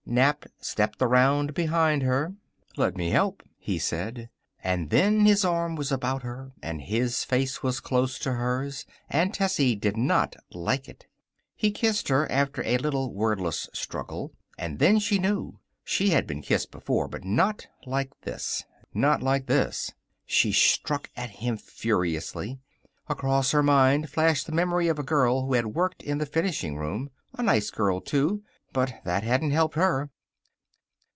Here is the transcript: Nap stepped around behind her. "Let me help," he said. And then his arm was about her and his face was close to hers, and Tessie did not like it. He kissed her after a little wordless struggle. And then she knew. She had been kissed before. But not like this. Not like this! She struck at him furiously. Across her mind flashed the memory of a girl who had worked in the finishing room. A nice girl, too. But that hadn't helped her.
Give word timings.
Nap 0.07 0.43
stepped 0.59 1.01
around 1.01 1.53
behind 1.53 2.03
her. 2.03 2.33
"Let 2.75 2.97
me 2.97 3.11
help," 3.11 3.43
he 3.57 3.79
said. 3.79 4.29
And 4.61 4.89
then 4.89 5.25
his 5.25 5.45
arm 5.45 5.75
was 5.77 5.89
about 5.89 6.23
her 6.23 6.51
and 6.61 6.81
his 6.81 7.23
face 7.23 7.63
was 7.63 7.79
close 7.79 8.19
to 8.19 8.33
hers, 8.33 8.83
and 9.09 9.33
Tessie 9.33 9.73
did 9.73 9.95
not 9.95 10.35
like 10.51 10.89
it. 10.89 11.07
He 11.55 11.71
kissed 11.71 12.09
her 12.09 12.29
after 12.29 12.61
a 12.65 12.77
little 12.79 13.13
wordless 13.13 13.69
struggle. 13.73 14.33
And 14.57 14.79
then 14.79 14.99
she 14.99 15.17
knew. 15.17 15.59
She 15.85 16.09
had 16.09 16.27
been 16.27 16.41
kissed 16.41 16.71
before. 16.71 17.07
But 17.07 17.23
not 17.23 17.67
like 17.85 18.09
this. 18.23 18.65
Not 18.93 19.23
like 19.23 19.45
this! 19.45 19.93
She 20.25 20.51
struck 20.51 21.09
at 21.15 21.29
him 21.29 21.55
furiously. 21.55 22.59
Across 23.07 23.51
her 23.51 23.63
mind 23.63 24.09
flashed 24.09 24.45
the 24.45 24.51
memory 24.51 24.89
of 24.89 24.99
a 24.99 25.03
girl 25.03 25.45
who 25.45 25.53
had 25.53 25.67
worked 25.67 26.03
in 26.03 26.17
the 26.17 26.25
finishing 26.25 26.75
room. 26.75 27.11
A 27.35 27.43
nice 27.43 27.69
girl, 27.71 28.01
too. 28.01 28.43
But 28.73 29.01
that 29.03 29.23
hadn't 29.23 29.51
helped 29.51 29.75
her. 29.75 30.09